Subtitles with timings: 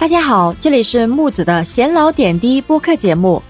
[0.00, 3.42] 大家好，这里是木子的闲聊点滴播客节目。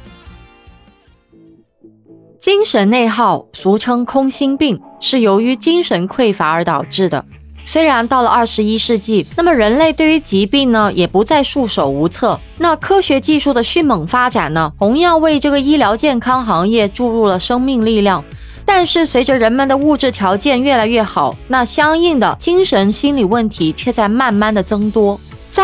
[2.41, 7.25] 精神内耗，俗称空心病，是由于精神匮乏而导致的。
[7.65, 12.40] 虽然到了二十一世纪，那么人类对于疾病呢，也不再束手无策。
[12.58, 18.24] 那科学技术的迅猛发展呢，同样为这个医疗健康行业注入了生命力量。
[18.64, 25.20] 但是随着人们的物质条件越来越好，那相应的精神心理问题却在慢慢的增多。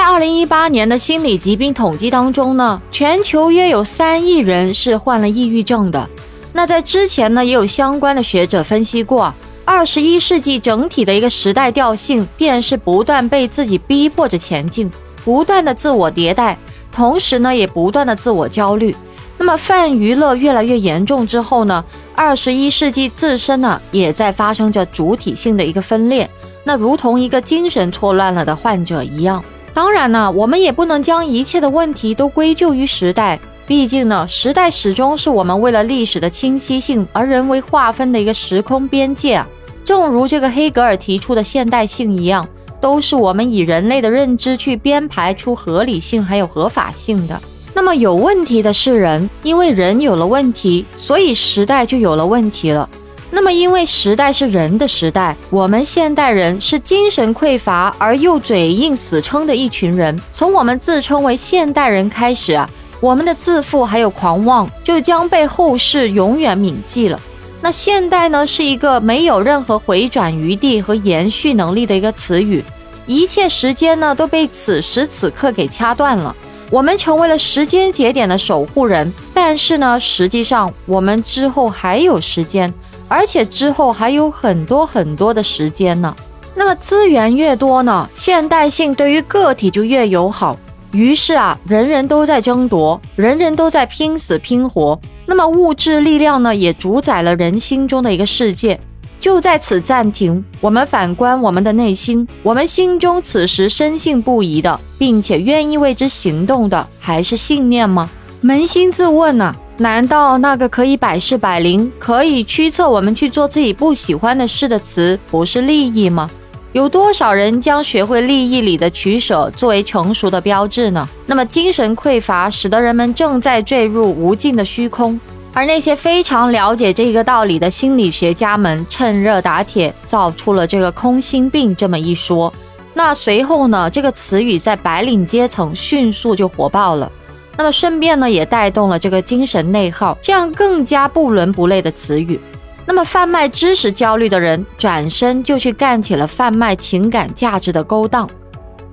[0.09, 6.09] 二零一八年的心理疾病统计当中呢，全球约有三亿人是患了抑郁症的。
[6.53, 14.89] 那在之前呢，也有相关的学者分析过，二十一世纪整体的一个时代调性，便是不断被自己逼迫着前进，
[15.25, 16.57] 不断的自我迭代，
[16.93, 18.95] 同时呢，也不断的自我焦虑。
[19.37, 26.31] 那么泛娱乐越来越严重之后呢，二十一世纪自身呢，也在发生着主体性的一个分裂，
[26.63, 29.43] 那如同一个精神错乱了的患者一样。
[29.77, 39.47] 当然呢，我们也不能将一切的问题都归咎于时代，毕竟呢，时代始终是我们为了历史的清晰性而人为划分的一个时空边界啊。
[39.85, 42.49] 正如这个黑格尔提出的现代性一样，
[42.81, 47.39] 都是我们以人类的认知去编排出合理性还有合法性的。
[47.75, 52.89] 那么有问题的是人，因为人有了问题，所以时代就有了问题了。
[53.37, 60.19] 那么，因为时代是人的时代，我们现代人是精神匮乏而又嘴硬死撑的一群人。
[60.33, 62.67] 从我们自称为现代人开始啊，
[62.99, 67.21] 我们的自负还有狂妄就将被后世永远铭记了。
[67.61, 72.65] 那现代呢，是一个没有任何回转余地和延续能力的一个词语，
[73.05, 76.35] 一切时间呢都被此时此刻给掐断了。
[76.71, 82.73] 我们成为了时间节点的守护人，但是呢，实际上我们之后还有时间。
[83.09, 86.15] 而且之后还有很多很多的时间呢。
[86.55, 90.57] 那么资源越多呢，现代性对于个体就越友好。
[90.93, 94.99] 于是啊，人人都在争夺，人人都在拼死拼活。
[95.27, 98.81] 那么物质力量呢，也主宰了人心中的一个世界。
[99.19, 108.09] 就在此暂停，我们反观我们的内心，我们心中此时深信不疑的，并且愿意为之行动的，还是信念吗？
[108.43, 109.55] 扪心自问呐。
[109.79, 116.31] 难道那个可以百试百灵、可以驱策我们去做自己不喜欢的事的词，不是利益吗？
[116.73, 121.07] 有多少人将学会利益里的取舍作为成熟的标志呢？
[121.27, 125.21] 那么精神匮乏使得人们正在坠入无尽的虚空，
[125.53, 132.53] 而那些非常了解这个道理的心理学家们趁热打铁，造出了这个空心病这么一说。
[132.95, 137.13] 那随后呢，这个词语在白领阶层迅速就火爆了。
[137.57, 142.39] 那么顺便呢，也带动了这个精神内耗这样更加不伦不类的词语。
[142.85, 148.29] 那么贩卖知识焦虑的人转身就去干起了贩卖情感价值的勾当。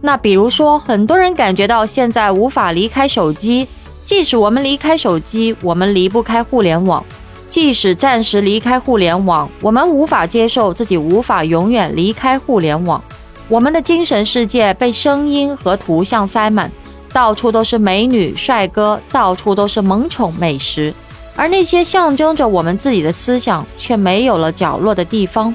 [0.02, 3.68] 那比如说，很多人感觉到现在无法离开手机，
[4.04, 7.04] 即使我们离开手机，我们离不开互联网；
[7.50, 13.02] 即使暂时离开互联网，我们无法接受自己无法永远离开互联网。
[13.48, 16.72] 我们的精神世界被声音和图像塞满。
[17.14, 20.92] 到处都是美女帅哥，到处都是萌宠美食，
[21.36, 25.54] 而那些象征着我们自己的思想却没有了角落的地方。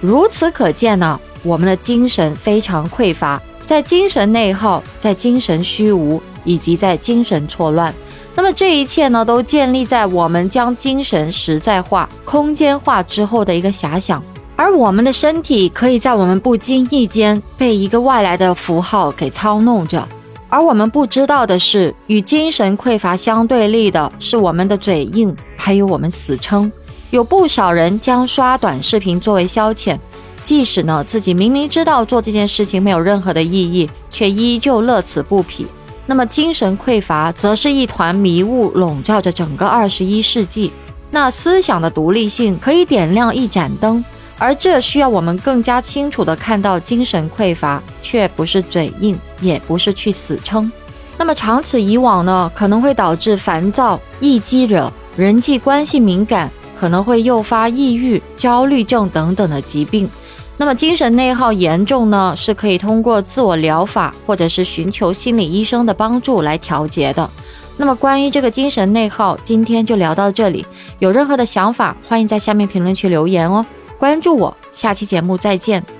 [0.00, 7.94] 如此可见呢，我们的精神非常匮乏，在精神内耗，在精神虚无，以及在精神错乱。
[8.34, 14.22] 那么这一切呢，都建立在我们将精神实在化、空间化之后的一个遐想，
[14.56, 20.06] 而我们的身体可以在我们不经意间被一个外来的符号给操弄着。
[20.48, 26.70] 而我们不知道的是，与精神匮乏相对立的是我们的嘴硬，还有我们死撑。
[27.10, 29.98] 有不少人将刷短视频作为消遣，
[30.42, 35.66] 即使呢自己明明知道做这件事情没有任何的意义，却依旧乐此不疲。
[36.06, 40.72] 那么精神匮乏则是一团迷雾，笼罩着整个二十一世纪。
[41.10, 44.02] 那思想的独立性可以点亮一盏灯。
[44.38, 50.70] 而这需要我们更加清楚地看到，精神匮乏却不是嘴硬，也不是去死撑。
[51.16, 60.08] 那么长此以往呢，可能会导致烦躁、易激惹、人际关系敏感，可能会诱发抑郁、焦虑症等等的疾病。
[60.56, 67.28] 那么精神内耗严重呢，是可以通过自我疗法或者是寻求心理医生的帮助来调节的。
[67.76, 70.66] 那么关于这个精神内耗，今天就聊到这里。
[70.98, 73.64] 有任何的想法，欢迎在下面评论区留言哦。
[73.98, 75.97] 关注我，下期节目再见。